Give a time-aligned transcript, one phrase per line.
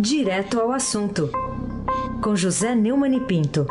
[0.00, 1.28] Direto ao assunto,
[2.22, 3.66] com José Neumann e Pinto.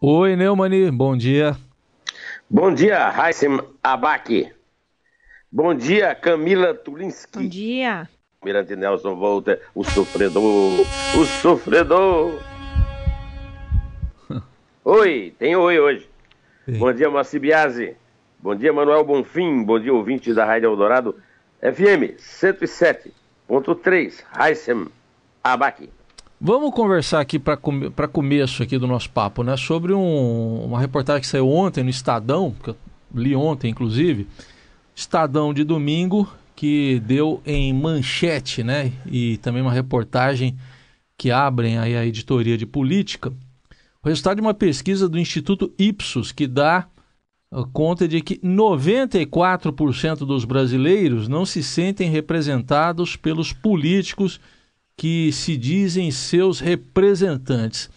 [0.00, 1.56] Oi, Neumani, bom dia.
[2.50, 4.52] Bom dia, Raíssem Abac.
[5.52, 7.38] Bom dia, Camila Tulinski.
[7.38, 8.08] Bom dia.
[8.44, 12.42] Mirante Nelson Volta, o sofredor, o sofredor.
[14.84, 16.10] oi, tem oi hoje.
[16.64, 16.78] Sim.
[16.78, 17.99] Bom dia, Moacir Biasi.
[18.42, 19.62] Bom dia, Manuel Bonfim.
[19.62, 21.14] Bom dia, ouvintes da Rádio Eldorado.
[21.60, 24.86] FM 107.3, Raissem
[25.44, 25.90] Abac.
[26.40, 29.58] Vamos conversar aqui para com, começo aqui do nosso papo, né?
[29.58, 32.76] Sobre um, uma reportagem que saiu ontem no Estadão, que eu
[33.14, 34.26] li ontem, inclusive.
[34.96, 38.90] Estadão de domingo, que deu em manchete, né?
[39.04, 40.56] E também uma reportagem
[41.18, 43.30] que abrem aí a editoria de política.
[44.02, 46.88] O resultado de uma pesquisa do Instituto Ipsos, que dá
[47.72, 54.40] conta de que 94% dos brasileiros não se sentem representados pelos políticos
[54.96, 57.90] que se dizem seus representantes.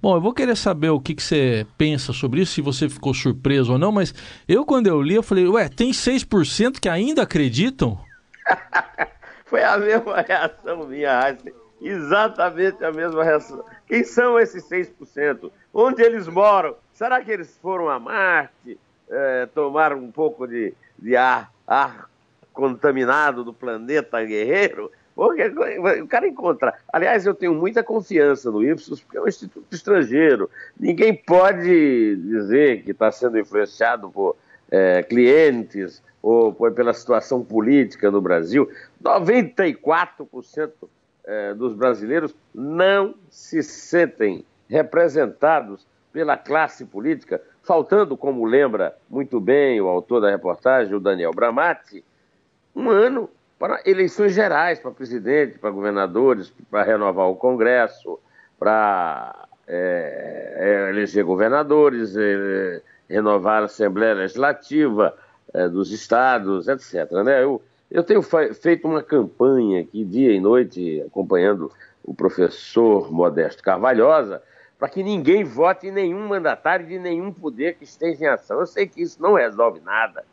[0.00, 3.14] Bom, eu vou querer saber o que, que você pensa sobre isso, se você ficou
[3.14, 4.14] surpreso ou não, mas
[4.46, 7.98] eu, quando eu li, eu falei, ué, tem 6% que ainda acreditam?
[9.46, 11.36] Foi a mesma reação minha,
[11.80, 13.64] Exatamente a mesma reação.
[13.86, 15.50] Quem são esses 6%?
[15.72, 16.76] Onde eles moram?
[16.92, 18.78] Será que eles foram a Marte?
[19.10, 22.08] É, tomar um pouco de, de ar, ar
[22.52, 25.42] contaminado do planeta guerreiro, porque
[26.00, 26.74] o cara encontra.
[26.92, 30.48] Aliás, eu tenho muita confiança no Ipsos, porque é um instituto estrangeiro.
[30.78, 34.36] Ninguém pode dizer que está sendo influenciado por
[34.70, 38.70] é, clientes ou por, pela situação política no Brasil.
[39.02, 40.70] 94%
[41.24, 49.78] é, dos brasileiros não se sentem representados pela classe política, faltando, como lembra muito bem
[49.78, 52.02] o autor da reportagem, o Daniel Bramati,
[52.74, 58.18] um ano para eleições gerais para presidente, para governadores, para renovar o Congresso,
[58.58, 65.14] para é, é, eleger governadores, é, renovar a Assembleia Legislativa
[65.52, 67.10] é, dos estados, etc.
[67.22, 67.42] Né?
[67.42, 71.70] Eu, eu tenho feito uma campanha aqui, dia e noite, acompanhando
[72.02, 74.42] o professor Modesto Carvalhosa,
[74.78, 78.60] para que ninguém vote em nenhum mandatário de nenhum poder que esteja em ação.
[78.60, 80.24] Eu sei que isso não resolve nada,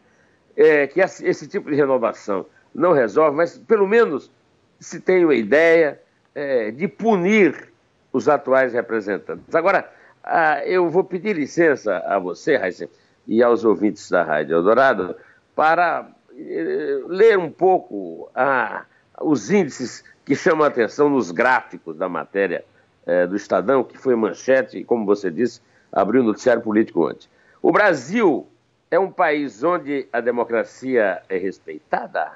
[0.56, 4.32] é, que esse tipo de renovação não resolve, mas pelo menos
[4.80, 6.00] se tem uma ideia
[6.34, 7.72] é, de punir
[8.14, 9.54] os atuais representantes.
[9.56, 9.90] Agora,
[10.24, 12.90] ah, eu vou pedir licença a você, Raíssa,
[13.28, 15.16] e aos ouvintes da Rádio Eldorado,
[15.56, 18.86] para eh, ler um pouco ah,
[19.22, 22.66] os índices que chamam a atenção nos gráficos da matéria
[23.06, 25.62] é, do Estadão, que foi manchete e, como você disse,
[25.92, 27.28] abriu o noticiário político ontem.
[27.62, 28.48] O Brasil
[28.92, 32.32] é um país onde a democracia é respeitada?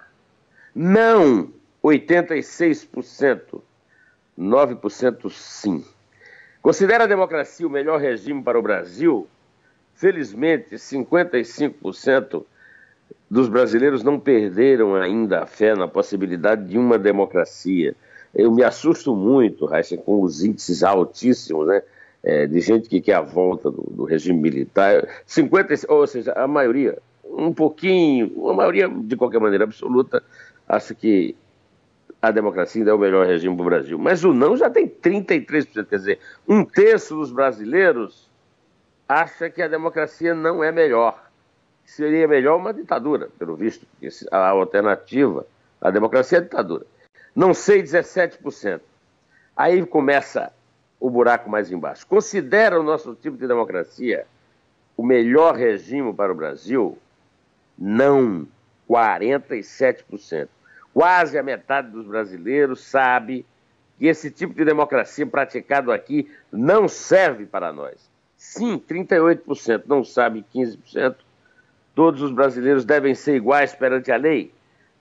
[0.73, 1.51] Não,
[1.83, 3.61] 86%.
[4.37, 5.83] 9% sim.
[6.61, 9.27] Considera a democracia o melhor regime para o Brasil?
[9.93, 12.45] Felizmente, 55%
[13.29, 17.95] dos brasileiros não perderam ainda a fé na possibilidade de uma democracia.
[18.33, 21.81] Eu me assusto muito, Raíssa, com os índices altíssimos, né?
[22.21, 25.07] É, de gente que quer a volta do, do, regime militar.
[25.25, 30.21] 50, ou seja, a maioria, um pouquinho, a maioria, de qualquer maneira absoluta,
[30.67, 31.33] acha que
[32.21, 33.97] a democracia ainda é o melhor regime para o Brasil.
[33.97, 38.29] Mas o não já tem 33%, quer dizer, um terço dos brasileiros
[39.07, 41.29] acha que a democracia não é melhor.
[41.85, 45.45] Seria melhor uma ditadura, pelo visto, porque a alternativa,
[45.81, 46.85] a democracia é a ditadura.
[47.35, 48.81] Não sei 17%.
[49.55, 50.51] Aí começa
[50.99, 52.05] o buraco mais embaixo.
[52.07, 54.25] Considera o nosso tipo de democracia
[54.95, 56.97] o melhor regime para o Brasil?
[57.77, 58.45] Não,
[58.89, 60.49] 47%.
[60.93, 63.45] Quase a metade dos brasileiros sabe
[63.97, 68.09] que esse tipo de democracia praticado aqui não serve para nós.
[68.35, 71.15] Sim, 38% não sabe, 15%.
[71.95, 74.53] Todos os brasileiros devem ser iguais perante a lei.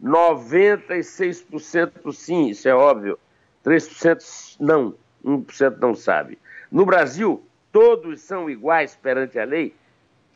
[0.03, 3.19] 96% sim, isso é óbvio.
[3.65, 6.39] 3% não, 1% não sabe.
[6.71, 7.43] No Brasil,
[7.73, 9.75] todos são iguais perante a lei?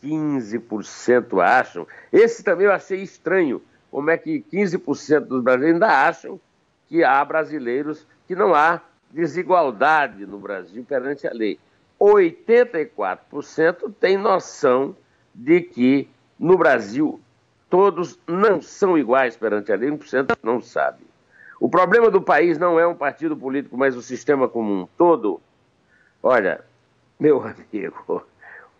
[0.02, 1.86] 15% acham.
[2.12, 3.62] Esse também eu achei estranho.
[3.90, 6.40] Como é que 15% dos brasileiros ainda acham
[6.88, 8.80] que há brasileiros que não há
[9.10, 11.58] desigualdade no Brasil perante a lei?
[12.00, 14.96] 84% têm noção
[15.34, 17.20] de que no Brasil
[17.72, 21.06] todos não são iguais perante a lei, 1% não sabe.
[21.58, 25.40] O problema do país não é um partido político, mas o sistema como um todo.
[26.22, 26.60] Olha,
[27.18, 28.22] meu amigo,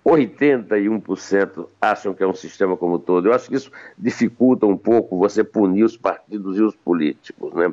[0.05, 3.29] 81% acham que é um sistema como todo.
[3.29, 7.55] Eu acho que isso dificulta um pouco você punir os partidos e os políticos.
[7.55, 7.73] Né?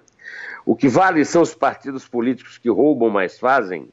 [0.65, 3.89] O que vale são os partidos políticos que roubam, mas fazem.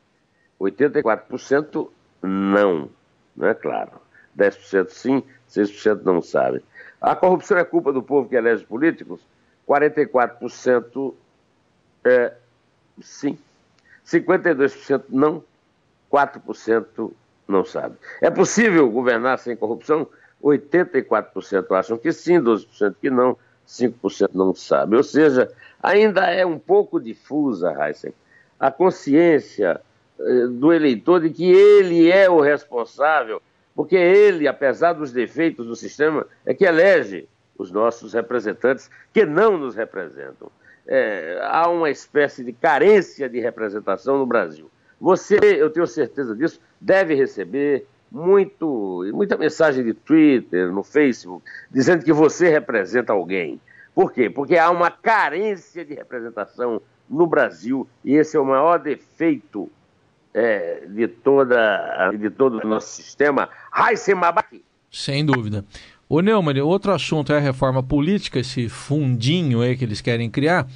[0.60, 1.88] 84%
[2.22, 2.88] não,
[3.36, 3.90] não é claro.
[4.38, 6.62] 10% sim, 6% não sabem.
[7.06, 9.20] A corrupção é culpa do povo que elege políticos?
[9.68, 11.14] 44%
[12.04, 12.32] é
[13.00, 13.38] sim.
[14.04, 15.40] 52% não,
[16.12, 17.12] 4%
[17.46, 17.94] não sabe.
[18.20, 20.08] É possível governar sem corrupção?
[20.42, 23.38] 84% acham que sim, 12% que não,
[23.68, 24.96] 5% não sabe.
[24.96, 25.48] Ou seja,
[25.80, 28.12] ainda é um pouco difusa, Heisen,
[28.58, 29.80] a consciência
[30.18, 33.40] eh, do eleitor de que ele é o responsável,
[33.76, 37.28] porque ele, apesar dos defeitos do sistema, é que elege
[37.58, 40.50] os nossos representantes que não nos representam.
[40.86, 44.70] É, há uma espécie de carência de representação no Brasil.
[44.98, 52.02] Você, eu tenho certeza disso, deve receber muito, muita mensagem de Twitter, no Facebook, dizendo
[52.02, 53.60] que você representa alguém.
[53.94, 54.30] Por quê?
[54.30, 59.70] Porque há uma carência de representação no Brasil e esse é o maior defeito
[60.36, 63.48] é, de, toda, de todo o nosso sistema.
[63.72, 64.14] Raissem
[64.92, 65.64] Sem dúvida.
[66.08, 70.68] Ô Neumann, outro assunto é a reforma política, esse fundinho aí que eles querem criar.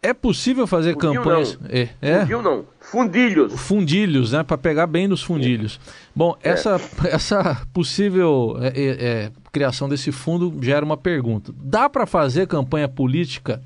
[0.00, 1.58] É possível fazer Fundinho campanhas.
[1.58, 1.70] Não.
[1.70, 2.24] É, é?
[2.24, 2.64] Não.
[2.78, 3.54] Fundilhos.
[3.54, 4.42] Fundilhos, né?
[4.44, 5.80] Para pegar bem nos fundilhos.
[6.14, 6.50] Bom, é.
[6.50, 6.80] essa,
[7.10, 11.52] essa possível é, é, é, criação desse fundo gera uma pergunta.
[11.56, 13.60] Dá para fazer campanha política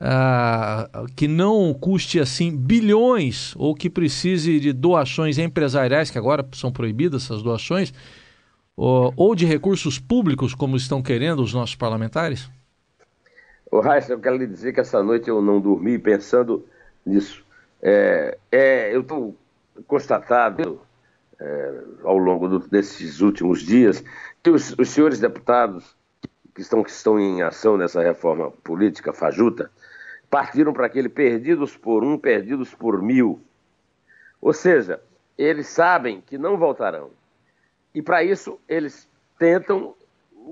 [0.00, 6.72] ah, que não custe assim bilhões ou que precise de doações empresariais, que agora são
[6.72, 7.92] proibidas essas doações,
[8.76, 12.50] ou, ou de recursos públicos, como estão querendo os nossos parlamentares?
[13.70, 16.64] Ô, Raíssa, eu quero lhe dizer que essa noite eu não dormi pensando
[17.04, 17.44] nisso.
[17.82, 19.36] É, é, eu estou
[19.86, 20.80] constatado
[21.40, 24.02] é, ao longo do, desses últimos dias
[24.42, 25.96] que os, os, senhores deputados
[26.54, 29.70] que estão, que estão em ação nessa reforma política fajuta
[30.30, 33.40] partiram para aquele perdidos por um, perdidos por mil.
[34.40, 35.00] Ou seja,
[35.38, 37.10] eles sabem que não voltarão.
[37.94, 39.94] E para isso eles tentam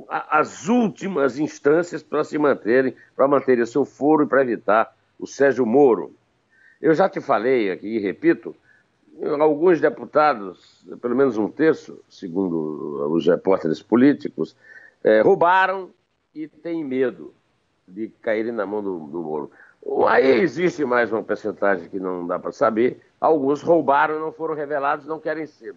[0.08, 5.26] as últimas instâncias para se manterem, para manterem o seu foro e para evitar o
[5.26, 6.14] Sérgio Moro.
[6.80, 8.56] Eu já te falei aqui e repito,
[9.40, 14.56] alguns deputados, pelo menos um terço, segundo os repórteres políticos,
[15.04, 15.90] é, roubaram
[16.34, 17.34] e têm medo
[17.86, 19.50] de caírem na mão do, do Moro.
[20.08, 23.00] Aí existe mais uma percentagem que não dá para saber.
[23.20, 25.74] Alguns roubaram, não foram revelados, não querem ser.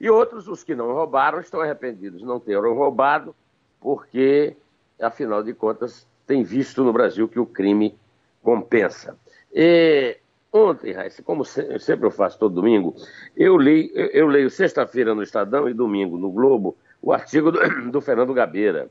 [0.00, 3.34] E outros, os que não roubaram, estão arrependidos, não terem roubado
[3.80, 4.56] porque,
[5.00, 7.96] afinal de contas, tem visto no Brasil que o crime
[8.42, 9.16] compensa.
[9.52, 10.16] E
[10.52, 12.94] ontem, Raíssa, como sempre eu faço todo domingo,
[13.36, 18.00] eu, li, eu leio sexta-feira no Estadão e domingo no Globo o artigo do, do
[18.00, 18.88] Fernando Gabeira.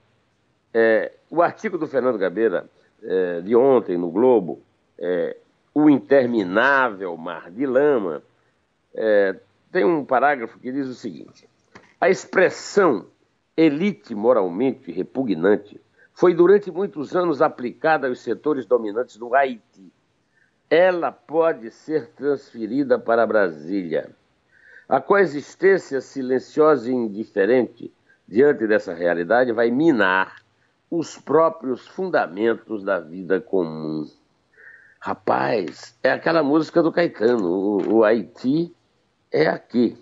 [0.74, 2.70] É, o artigo do Fernando Gabeira
[3.04, 4.62] é, de ontem no Globo,
[4.98, 5.38] é,
[5.74, 8.24] O Interminável Mar de Lama,
[8.94, 9.36] é,
[9.72, 11.48] tem um parágrafo que diz o seguinte:
[12.00, 13.06] a expressão
[13.58, 15.82] elite moralmente repugnante,
[16.14, 19.92] foi durante muitos anos aplicada aos setores dominantes do Haiti.
[20.70, 24.12] Ela pode ser transferida para Brasília.
[24.88, 27.94] A coexistência silenciosa e indiferente
[28.28, 30.44] diante dessa realidade vai minar
[30.90, 34.10] os próprios fundamentos da vida comum.
[35.00, 38.74] Rapaz, é aquela música do Caetano, o, o Haiti
[39.32, 39.98] é aqui.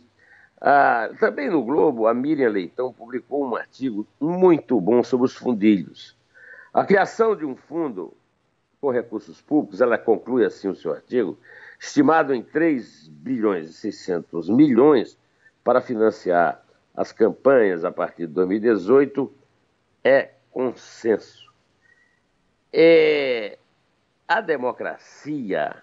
[0.62, 6.16] Ah, também no Globo, a Miriam Leitão publicou um artigo muito bom sobre os fundilhos.
[6.74, 8.14] A criação de um fundo
[8.80, 11.38] com recursos públicos, ela conclui assim o seu artigo,
[11.80, 15.18] estimado em 3 bilhões e 600 milhões
[15.64, 16.64] para financiar
[16.96, 19.32] as campanhas a partir de 2018,
[20.04, 21.52] é consenso.
[22.72, 23.58] É,
[24.26, 25.76] a democracia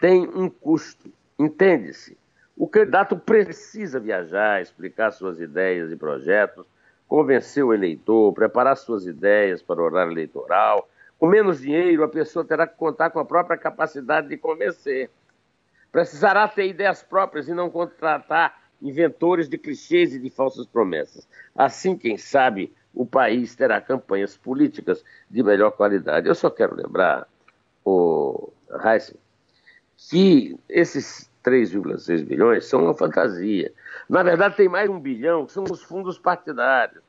[0.00, 2.16] tem um custo, entende-se.
[2.56, 6.64] O candidato precisa viajar, explicar suas ideias e projetos,
[7.08, 10.88] convencer o eleitor, preparar suas ideias para o horário eleitoral.
[11.18, 15.10] Com menos dinheiro, a pessoa terá que contar com a própria capacidade de convencer.
[15.90, 21.26] Precisará ter ideias próprias e não contratar inventores de clichês e de falsas promessas.
[21.56, 26.26] Assim, quem sabe, o país terá campanhas políticas de melhor qualidade.
[26.26, 27.28] Eu só quero lembrar,
[27.84, 28.50] o
[28.82, 29.16] Heisen,
[29.96, 33.72] que esses 3,6 bilhões são uma fantasia.
[34.08, 37.04] Na verdade, tem mais um bilhão, que são os fundos partidários.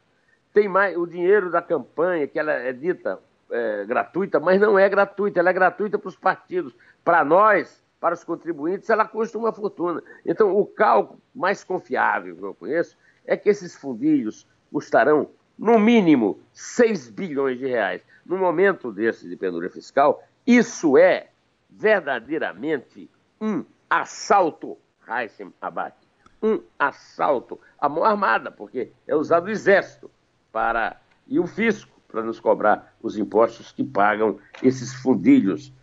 [0.53, 3.17] Tem mais o dinheiro da campanha, que ela é dita
[3.49, 6.75] é, gratuita, mas não é gratuita, ela é gratuita para os partidos.
[7.03, 10.03] Para nós, para os contribuintes, ela custa uma fortuna.
[10.25, 16.39] Então, o cálculo mais confiável que eu conheço é que esses fundilhos custarão, no mínimo,
[16.53, 18.01] 6 bilhões de reais.
[18.25, 21.29] No momento desse de penúria fiscal, isso é
[21.69, 23.09] verdadeiramente
[23.39, 25.93] um assalto, Heissem Abad,
[26.41, 30.11] um assalto à mão armada, porque é usado o exército
[30.51, 35.73] para e o fisco para nos cobrar os impostos que pagam esses fundilhos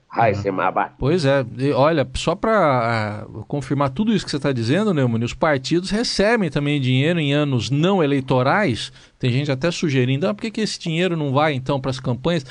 [0.99, 5.25] Pois é, e olha, só para uh, confirmar tudo isso que você está dizendo, Neumann,
[5.25, 8.93] os partidos recebem também dinheiro em anos não eleitorais.
[9.19, 11.99] Tem gente até sugerindo, ah, por que, que esse dinheiro não vai então para as
[11.99, 12.47] campanhas?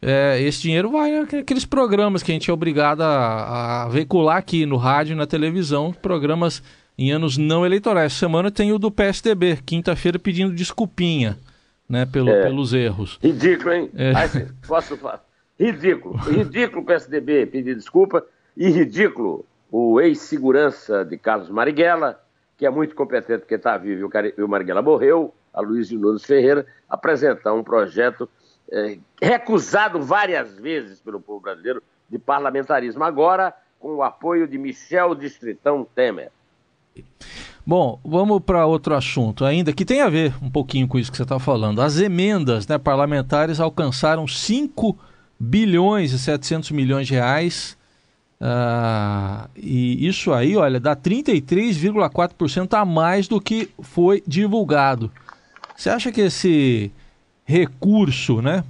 [0.00, 4.66] É, esse dinheiro vai naqueles programas que a gente é obrigado a, a, veicular aqui
[4.66, 6.62] no rádio e na televisão, programas
[6.98, 8.06] em anos não eleitorais.
[8.06, 11.38] Essa semana tem o do PSDB, quinta-feira pedindo desculpinha
[11.88, 12.42] né, pelo, é.
[12.42, 13.18] pelos erros.
[13.22, 13.90] Ridículo, hein?
[13.94, 14.12] É.
[14.16, 14.28] Aí,
[14.66, 15.22] posso falar?
[15.62, 16.16] Ridículo.
[16.16, 18.26] Ridículo o PSDB pedir desculpa
[18.56, 22.20] e ridículo o ex-segurança de Carlos Marighella,
[22.58, 26.66] que é muito competente porque está vivo e o Marighella morreu, a Luiz Nunes Ferreira,
[26.88, 28.28] apresentar um projeto
[28.70, 35.14] é, recusado várias vezes pelo povo brasileiro de parlamentarismo, agora com o apoio de Michel
[35.14, 36.30] Distritão Temer.
[37.64, 41.16] Bom, vamos para outro assunto ainda, que tem a ver um pouquinho com isso que
[41.16, 41.80] você está falando.
[41.80, 44.98] As emendas né, parlamentares alcançaram 5
[45.42, 47.76] bilhões e 700 milhões de reais.
[48.40, 55.10] Uh, e isso aí, olha, dá 33,4% a mais do que foi divulgado.
[55.76, 56.92] Você acha que esse
[57.44, 58.62] recurso, né?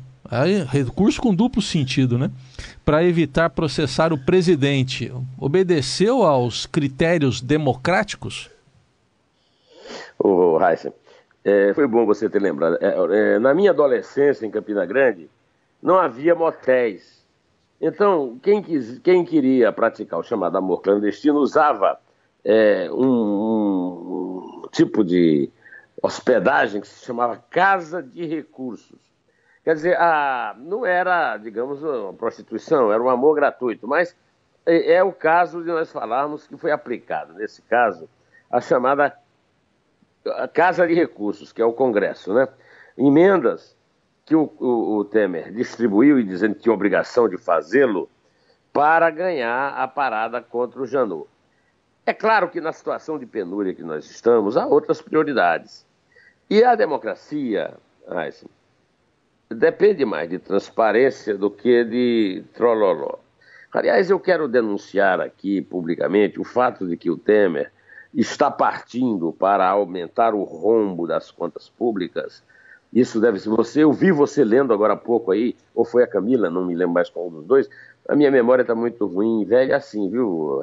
[0.70, 2.30] recurso com duplo sentido, né?
[2.82, 8.50] Para evitar processar o presidente, obedeceu aos critérios democráticos?
[10.18, 10.90] Ô, oh, Heisen,
[11.44, 12.78] é, foi bom você ter lembrado.
[12.80, 15.28] É, é, na minha adolescência em Campina Grande,
[15.82, 17.26] não havia motéis.
[17.80, 21.98] Então, quem, quis, quem queria praticar o chamado amor clandestino usava
[22.44, 25.50] é, um, um, tipo de
[26.00, 29.00] hospedagem que se chamava Casa de Recursos.
[29.64, 34.16] Quer dizer, a, não era, digamos, uma prostituição, era um amor gratuito, mas
[34.64, 38.08] é, é, o caso de nós falarmos que foi aplicado, nesse caso,
[38.50, 39.16] a chamada
[40.52, 42.46] Casa de Recursos, que é o Congresso, né?
[42.96, 43.76] Emendas
[44.24, 48.08] que o, o, o Temer distribuiu e dizendo que tinha obrigação de fazê-lo
[48.72, 51.28] para ganhar a parada contra o Janot.
[52.06, 55.86] É claro que na situação de penúria que nós estamos, há outras prioridades.
[56.50, 57.74] E a democracia,
[58.06, 58.46] assim,
[59.48, 63.18] depende mais de transparência do que de trololó.
[63.72, 67.72] Aliás, eu quero denunciar aqui publicamente o fato de que o Temer
[68.12, 72.42] está partindo para aumentar o rombo das contas públicas
[72.92, 73.82] isso deve ser você.
[73.82, 76.94] Eu vi você lendo agora há pouco aí, ou foi a Camila, não me lembro
[76.94, 77.68] mais qual dos dois.
[78.08, 80.62] A minha memória está muito ruim, velha assim, viu?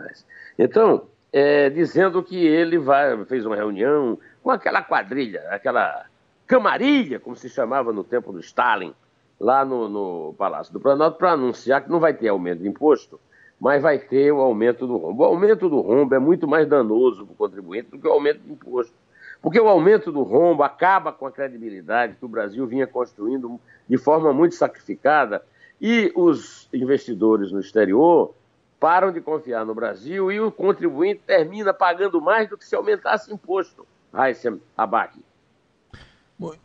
[0.57, 6.05] Então, é, dizendo que ele vai, fez uma reunião com aquela quadrilha, aquela
[6.45, 8.93] camarilha, como se chamava no tempo do Stalin,
[9.39, 13.19] lá no, no Palácio do Planalto, para anunciar que não vai ter aumento de imposto,
[13.59, 15.23] mas vai ter o aumento do rombo.
[15.23, 18.39] O aumento do rombo é muito mais danoso para o contribuinte do que o aumento
[18.39, 18.93] de imposto.
[19.41, 23.97] Porque o aumento do rombo acaba com a credibilidade que o Brasil vinha construindo de
[23.97, 25.43] forma muito sacrificada
[25.81, 28.33] e os investidores no exterior
[28.79, 33.33] param de confiar no Brasil e o contribuinte termina pagando mais do que se aumentasse
[33.33, 33.85] imposto.
[34.13, 35.17] Raíssem Abac.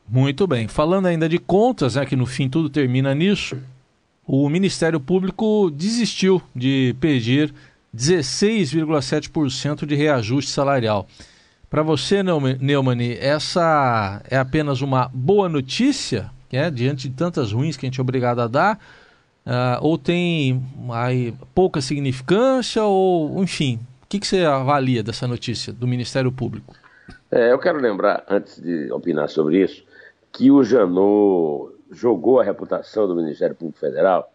[0.09, 0.69] Muito bem.
[0.69, 3.61] Falando ainda de contas, né, que no fim tudo termina nisso,
[4.25, 7.52] o Ministério Público desistiu de pedir
[7.95, 11.07] 16,7% de reajuste salarial.
[11.75, 17.85] Para você, Neumann, essa é apenas uma boa notícia, é, diante de tantas ruins que
[17.85, 18.78] a gente é obrigado a dar,
[19.45, 20.62] uh, ou tem
[20.93, 26.76] aí, pouca significância, ou enfim, o que, que você avalia dessa notícia do Ministério Público?
[27.28, 29.85] É, eu quero lembrar, antes de opinar sobre isso,
[30.31, 34.33] que o Janot jogou a reputação do Ministério Público Federal,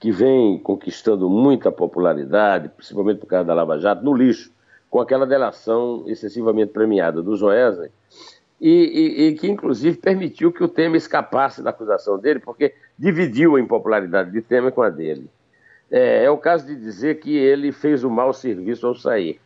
[0.00, 4.50] que vem conquistando muita popularidade, principalmente por causa da Lava Jato, no lixo
[4.90, 7.90] com aquela delação excessivamente premiada do Joesley,
[8.60, 13.56] e, e, e, que inclusive permitiu que o Temer escapasse da acusação dele, porque dividiu
[13.56, 15.30] a impopularidade de Temer com a dele.
[15.90, 19.40] É, é o caso de dizer que ele fez um mau serviço ao sair.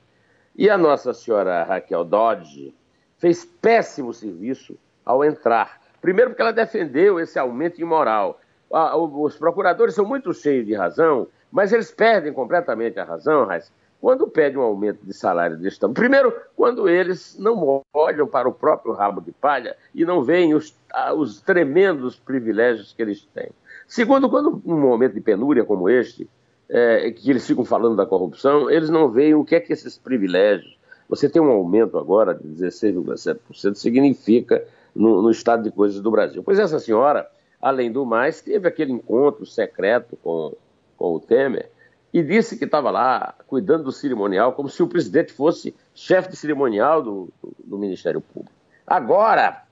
[0.56, 2.74] E a Nossa Senhora Raquel Dodge
[3.18, 5.80] fez péssimo serviço ao entrar.
[6.00, 8.40] Primeiro, porque ela defendeu esse aumento imoral.
[8.68, 13.70] Os procuradores são muito cheios de razão, mas eles perdem completamente a razão, Raíssa,
[14.04, 18.52] quando pede um aumento de salário desse tamanho, primeiro, quando eles não olham para o
[18.52, 20.76] próprio rabo de palha e não veem os,
[21.16, 23.49] os tremendos privilégios que eles têm.
[23.88, 26.28] Segundo, quando num momento de penúria como este,
[26.68, 29.96] é, que eles ficam falando da corrupção, eles não veem o que é que esses
[29.96, 30.76] privilégios,
[31.08, 34.62] Você tem um aumento agora de 16,7%, significa
[34.94, 36.42] no, no, estado de coisas do Brasil.
[36.44, 37.26] Pois essa senhora,
[37.58, 40.52] além do mais, teve aquele encontro secreto com,
[40.94, 41.70] com o Temer
[42.14, 46.37] e disse que estava lá cuidando do cerimonial, como se o presidente fosse chefe de
[46.37, 47.28] cerimonial do,
[47.64, 48.54] do, Ministério Público.
[48.87, 49.64] Agora,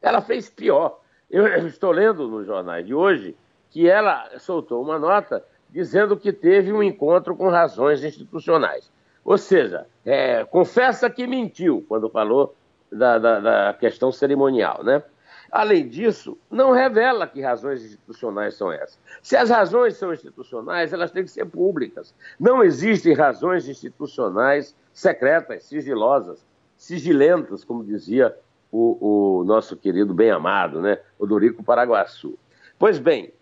[0.00, 1.00] ela fez pior.
[1.28, 3.34] Eu, eu estou lendo nos jornais de hoje
[3.70, 8.88] que ela soltou uma nota dizendo que teve um encontro com razões institucionais.
[9.24, 12.54] Ou seja, é, confessa que mentiu quando falou
[12.92, 15.02] da, da, da, questão cerimonial, né?
[15.50, 18.98] Além disso, não revela que razões institucionais são essas.
[19.22, 22.14] Se as razões são institucionais, elas têm que ser públicas.
[22.38, 26.44] Não existem razões institucionais secretas, sigilosas,
[26.76, 28.36] sigilentas, como dizia
[28.70, 30.98] o, o nosso querido bem-amado, né?
[31.18, 32.38] O Dorico Paraguaçu.
[32.78, 33.32] Pois bem,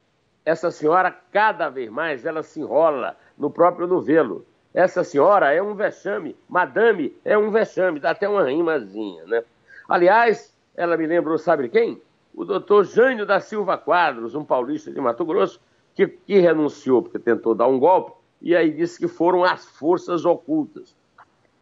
[0.45, 4.47] essa senhora, cada vez mais, ela se enrola no próprio novelo.
[4.73, 9.43] Essa senhora é um vexame, madame é um vexame, dá até uma rimazinha, né?
[9.89, 12.01] Aliás, ela me lembrou, sabe quem?
[12.35, 15.61] O doutor Jânio da Silva Quadros, um paulista de Mato Grosso,
[15.95, 20.27] que, que renunciou porque tentou dar um golpe, e aí disse que foram as forças
[20.27, 20.95] ocultas.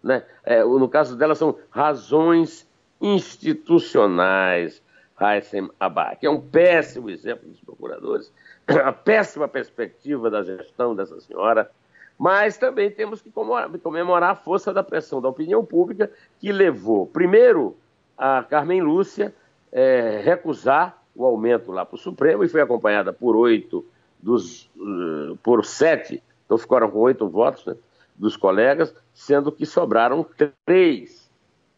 [0.02, 0.24] Né?
[0.42, 2.68] É, no caso dela, são razões
[3.00, 4.82] institucionais,
[5.16, 6.26] Haitham Abac.
[6.26, 8.32] É um péssimo exemplo dos procuradores,
[8.66, 11.70] a péssima perspectiva da gestão dessa senhora,
[12.18, 17.76] mas também temos que comemorar a força da pressão da opinião pública que levou, primeiro,
[18.16, 19.34] a Carmen Lúcia
[19.72, 23.84] é, recusar o aumento lá para o Supremo e foi acompanhada por oito
[24.20, 27.76] dos uh, por sete, então ficaram com oito votos né,
[28.16, 30.26] dos colegas, sendo que sobraram
[30.64, 31.30] três,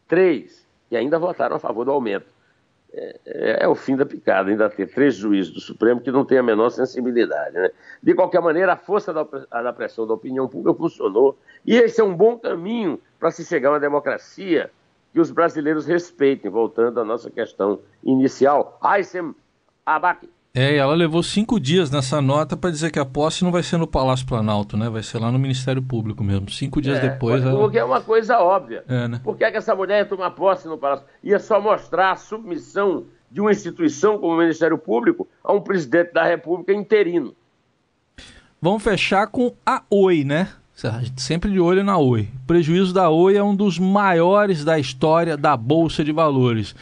[0.07, 2.37] três, e ainda votaram a favor do aumento
[2.93, 6.37] é, é, o fim da picada, ainda ter três juízes do Supremo que não têm
[6.37, 7.53] a menor sensibilidade.
[7.53, 7.69] Né?
[8.01, 12.03] De qualquer maneira, a força da, da pressão da opinião pública funcionou e esse é
[12.03, 14.71] um bom caminho para se chegar a uma democracia
[15.13, 18.77] que os brasileiros respeitem, voltando à nossa questão inicial.
[18.81, 19.33] Aysen
[19.85, 20.29] Abac.
[20.53, 23.77] É, ela levou cinco dias nessa nota para dizer que a posse não vai ser
[23.77, 24.89] no Palácio Planalto, né?
[24.89, 26.49] Vai ser lá no Ministério Público mesmo.
[26.49, 27.43] Cinco dias é, depois.
[27.43, 27.93] Porque ela...
[27.93, 28.83] é uma coisa óbvia.
[28.87, 29.21] É, né?
[29.23, 31.05] Por que, é que essa mulher ia tomar posse no Palácio?
[31.23, 36.11] Ia só mostrar a submissão de uma instituição como o Ministério Público a um presidente
[36.11, 37.35] da República interino.
[38.59, 40.49] Vamos fechar com a Oi, né?
[41.15, 42.29] Sempre de olho na Oi.
[42.43, 46.75] O prejuízo da Oi é um dos maiores da história da Bolsa de Valores.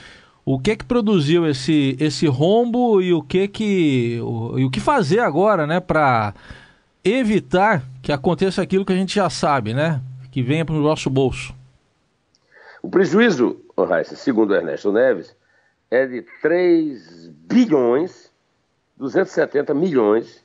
[0.43, 4.81] O que que produziu esse, esse rombo e o que que o, e o que
[4.81, 6.34] fazer agora, né, para
[7.05, 11.10] evitar que aconteça aquilo que a gente já sabe, né, que venha para o nosso
[11.10, 11.55] bolso?
[12.84, 13.62] O prejuízo,
[14.03, 15.34] segundo Ernesto Neves,
[15.89, 18.29] é de 3 bilhões
[18.97, 20.44] 270 milhões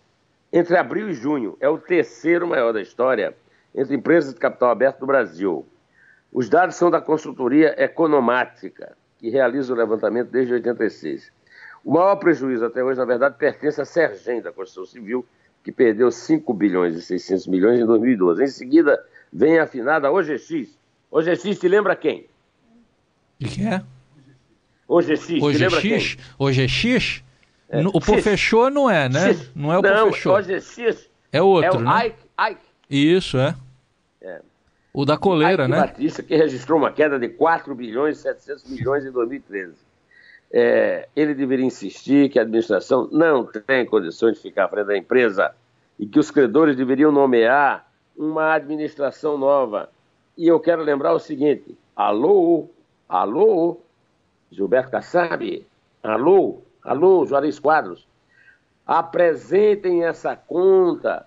[0.52, 1.56] entre abril e junho.
[1.60, 3.36] É o terceiro maior da história
[3.74, 5.66] entre empresas de capital aberto do Brasil.
[6.32, 11.30] Os dados são da consultoria Economática que realiza o levantamento desde 86.
[11.84, 15.26] O maior prejuízo até hoje, na verdade, pertence à Sergem da Construção Civil,
[15.62, 18.42] que perdeu 5 bilhões e 600 milhões em 2012.
[18.42, 20.78] Em seguida, vem a afinada OGX.
[21.10, 22.26] OGX te lembra quem?
[23.42, 23.82] O que é?
[24.88, 25.52] OGX, OGX?
[25.52, 25.98] te lembra quem?
[26.38, 27.22] OGX?
[27.70, 27.86] É.
[27.86, 29.38] O Profechor não é, né?
[29.54, 30.40] Não é o não, Profechor.
[30.40, 32.06] OGX é outro, é o né?
[32.08, 32.18] Ike,
[32.50, 32.62] Ike.
[32.90, 33.54] Isso, é.
[34.20, 34.40] É.
[34.92, 35.80] O da coleira, Ike né?
[35.80, 39.74] Batista, que registrou uma queda de 4 bilhões e 700 milhões em 2013.
[40.52, 44.96] É, ele deveria insistir que a administração não tem condições de ficar à frente da
[44.96, 45.54] empresa
[45.96, 49.88] e que os credores deveriam nomear uma administração nova.
[50.36, 52.68] E eu quero lembrar o seguinte: alô,
[53.08, 53.80] alô,
[54.50, 55.64] Gilberto Kassab,
[56.02, 58.06] alô, alô, Juarez Quadros,
[58.86, 61.26] apresentem essa conta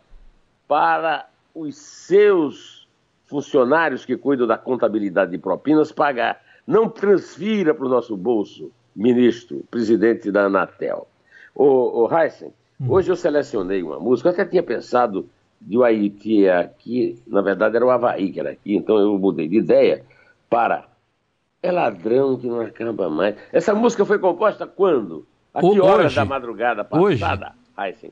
[0.68, 2.88] para os seus
[3.26, 6.42] funcionários que cuidam da contabilidade de propinas pagar.
[6.66, 11.08] Não transfira para o nosso bolso, ministro, presidente da Anatel.
[11.56, 12.88] Ô, ô Heisen, hum.
[12.90, 15.30] hoje eu selecionei uma música, eu até tinha pensado
[15.62, 19.48] de o Haiti aqui, na verdade era o Havaí que era aqui, então eu mudei
[19.48, 20.04] de ideia
[20.50, 20.88] para
[21.62, 23.36] É Ladrão que não acaba mais.
[23.52, 25.26] Essa música foi composta quando?
[25.54, 28.12] A que horas da madrugada passada, hoje.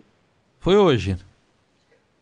[0.59, 1.17] Foi hoje.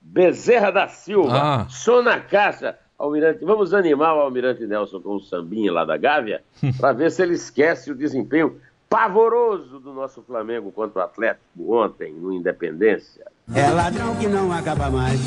[0.02, 1.68] Bezerra da Silva, ah.
[1.70, 6.42] Sou na Caixa, Almirante, vamos animar o Almirante Nelson com um sambinha lá da Gávea,
[6.80, 12.12] para ver se ele esquece o desempenho pavoroso do nosso Flamengo contra o Atlético ontem
[12.14, 13.26] no Independência.
[13.54, 15.20] É ladrão que não acaba mais.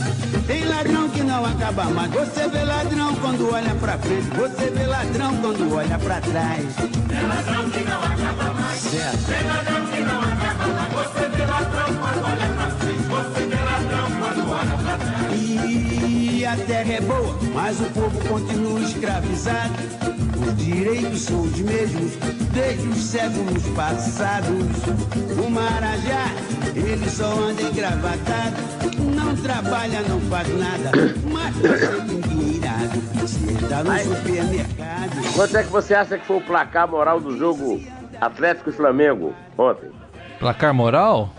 [0.47, 2.11] Tem ladrão que não acaba mais.
[2.13, 4.29] Você vê ladrão quando olha pra frente.
[4.31, 6.79] Você vê ladrão quando olha pra trás.
[6.79, 8.52] É ladrão que não acaba mais.
[8.91, 9.27] Certo.
[9.27, 10.93] Tem ladrão que não acaba mais.
[10.93, 13.03] Você vê ladrão quando olha pra frente.
[13.03, 15.41] Você vê ladrão quando olha pra trás.
[15.41, 19.73] E a terra é boa mas o povo continua escravizado.
[20.45, 22.13] Os direitos são os mesmos
[22.53, 24.51] desde os séculos passados.
[25.39, 26.27] O Marajá,
[26.75, 28.57] ele só anda engravatado,
[29.15, 30.91] não trabalha, não faz nada,
[31.31, 33.29] mas tá sempre endinheirado.
[33.29, 35.35] Se entra no supermercado.
[35.35, 37.81] Quanto é que você acha que foi o placar moral do jogo
[38.27, 39.91] Atlético e Flamengo ontem?
[40.39, 41.31] Placar moral?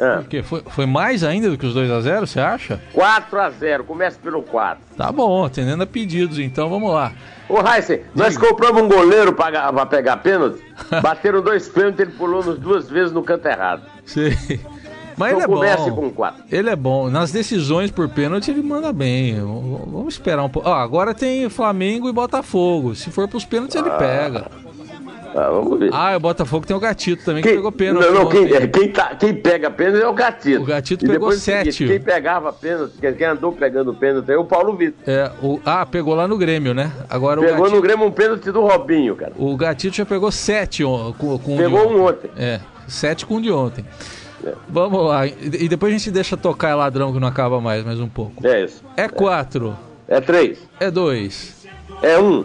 [0.00, 2.80] Ah, Porque foi, foi mais ainda do que os 2 a 0 você acha?
[2.92, 4.82] 4 a 0 começa pelo 4.
[4.96, 7.12] Tá bom, atendendo a pedidos, então vamos lá.
[7.48, 10.62] Ô, Heisen, nós compramos um goleiro pra pegar pênalti,
[11.02, 13.82] bateram dois pênaltis, ele pulou nos duas vezes no canto errado.
[14.06, 14.32] Sei.
[15.14, 15.96] Mas ele Então é comece bom.
[15.96, 16.44] com 4.
[16.50, 17.10] Ele é bom.
[17.10, 19.38] Nas decisões por pênalti, ele manda bem.
[19.38, 20.66] Vamos esperar um pouco.
[20.66, 22.94] Ó, agora tem Flamengo e Botafogo.
[22.94, 24.46] Se for pros pênaltis, ele pega.
[25.34, 25.90] Ah, vamos ver.
[25.92, 28.04] Ah, o Botafogo tem o Gatito também, que pegou pênalti.
[28.06, 30.62] não, não, quem, é, quem, tá- quem pega pênalti é o Gatito.
[30.62, 31.86] O Gatito E pegou seguinte, sete.
[31.86, 35.00] Quem pegava pênalti, quem quem andou pegando pênalti é o Paulo Vitor.
[35.06, 36.92] É, o, ah, pegou lá no Grêmio, né?
[37.08, 39.32] Agora Pegou Gatito, no Grêmio um pênalti do Robinho, cara.
[39.38, 42.30] o Gatito já pegou sete com, com Pegou um ontem.
[42.36, 43.84] É, sete com o de ontem.
[44.44, 44.52] É.
[44.68, 45.26] Vamos lá.
[45.26, 48.46] E depois a gente deixa tocar é ladrão que não acaba mais, mais um pouco.
[48.46, 48.82] É isso.
[48.96, 49.76] É quatro,
[50.08, 50.58] É três.
[50.80, 51.64] é dois.
[52.02, 52.44] É um.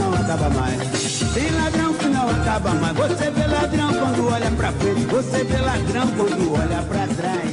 [0.00, 0.78] não acaba mais.
[1.34, 2.96] Tem ladrão que não acaba mais.
[2.96, 5.04] Você vê ladrão quando olha pra frente.
[5.04, 7.50] Você vê ladrão quando olha pra trás.